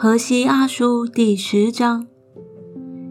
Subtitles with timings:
[0.00, 2.06] 河西阿书第十章：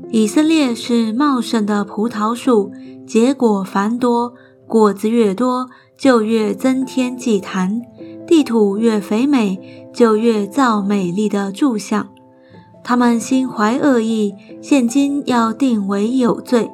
[0.10, 2.72] 以色列是茂盛的葡萄树，
[3.06, 4.34] 结果繁多，
[4.66, 7.82] 果子越多，就越增添祭坛；
[8.26, 9.60] 地土越肥美，
[9.94, 12.08] 就越造美丽的柱像。
[12.86, 16.72] 他们心怀恶意，现今要定为有罪。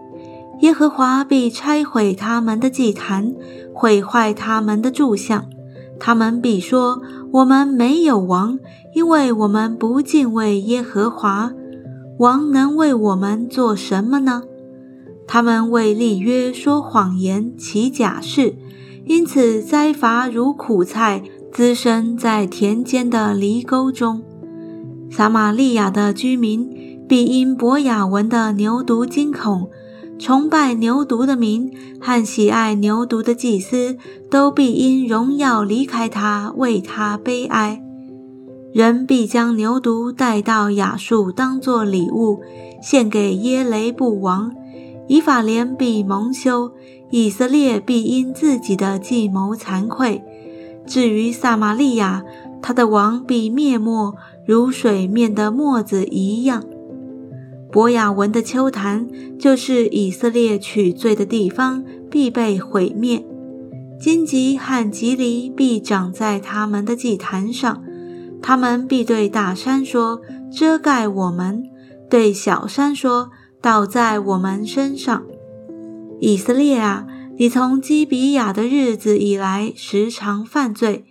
[0.62, 3.34] 耶和华必拆毁他们的祭坛，
[3.74, 5.50] 毁坏他们的柱像。
[6.06, 7.02] 他们必说
[7.32, 8.60] ：“我们没有王，
[8.94, 11.54] 因为我们不敬畏耶和华。
[12.20, 14.44] 王能为我们做什么呢？”
[15.26, 18.58] 他们为立约说谎言，起假誓，
[19.06, 24.22] 因此灾罚如苦菜滋生在田间的犁沟中。
[25.10, 26.70] 撒玛利亚的居民
[27.08, 29.70] 必因伯雅文的牛犊惊恐。
[30.24, 31.70] 崇拜牛犊的民
[32.00, 33.98] 和喜爱牛犊的祭司，
[34.32, 37.84] 都必因荣耀离开他，为他悲哀。
[38.72, 42.40] 人必将牛犊带到雅述，当作礼物
[42.82, 44.50] 献给耶雷布王。
[45.10, 46.72] 以法莲必蒙羞，
[47.12, 50.24] 以色列必因自己的计谋惭愧。
[50.88, 52.24] 至于撒玛利亚，
[52.62, 54.16] 他的王必灭没，
[54.48, 56.64] 如水面的沫子一样。
[57.74, 63.26] 博雅文的秋坛就是以色列取罪的地方，必被毁灭。
[64.00, 67.84] 荆棘和棘藜必长在他们的祭坛上，
[68.44, 70.22] 他们必对大山说
[70.56, 71.64] ：“遮盖我们。”
[72.08, 75.24] 对小山说：“倒在我们身上。”
[76.22, 77.08] 以色列啊，
[77.40, 81.06] 你从基比亚的日子以来，时常犯罪。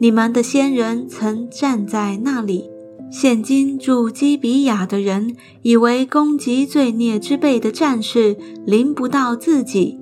[0.00, 2.68] 你们的先人曾站在那里。
[3.10, 9.98] 现今住基比亚的人以为攻击罪孽之辈的战士临不到自己，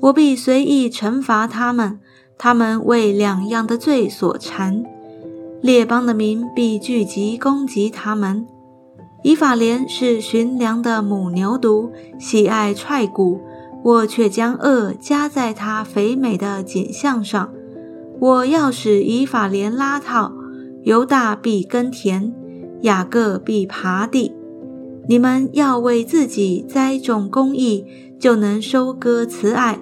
[0.00, 2.00] 我必随意惩罚他们。
[2.36, 4.82] 他们为两样的罪所缠，
[5.60, 8.44] 列邦的民必聚集攻击他们。
[9.22, 13.40] 以法莲是寻良的母牛犊，喜爱踹骨，
[13.84, 17.52] 我却将恶加在他肥美的颈项上。
[18.18, 20.32] 我要使以法莲拉套。
[20.84, 22.32] 犹大必耕田，
[22.82, 24.32] 雅各必耙地。
[25.08, 27.84] 你们要为自己栽种公义，
[28.18, 29.78] 就能收割慈爱。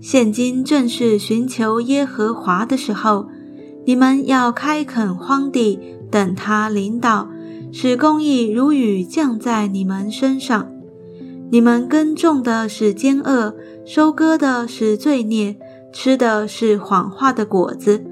[0.00, 3.28] 现今正是寻求耶和华的时候。
[3.86, 5.78] 你们要开垦荒地，
[6.10, 7.28] 等他领导，
[7.72, 10.70] 使公义如雨降在你们身上。
[11.50, 13.54] 你们耕种的是奸恶，
[13.86, 15.56] 收割的是罪孽，
[15.92, 18.04] 吃的是谎话的果子。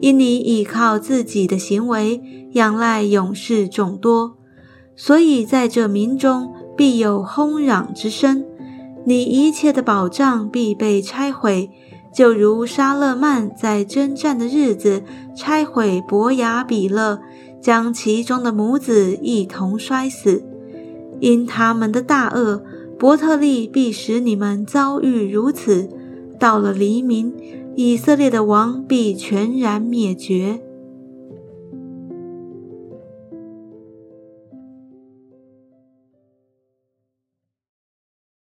[0.00, 2.20] 因你倚靠自己的行为，
[2.52, 4.36] 仰赖勇士众多，
[4.94, 8.44] 所以在这民中必有轰嚷之声。
[9.04, 11.70] 你一切的保障必被拆毁，
[12.14, 15.02] 就如沙勒曼在征战的日子
[15.36, 17.20] 拆毁伯雅比勒，
[17.60, 20.44] 将其中的母子一同摔死。
[21.20, 22.62] 因他们的大恶，
[22.98, 25.88] 伯特利必使你们遭遇如此。
[26.38, 27.32] 到了黎明。
[27.76, 30.65] 以色列的王必全然灭绝。